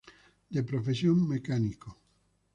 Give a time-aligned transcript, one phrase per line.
[0.53, 1.89] De profesión mecánico.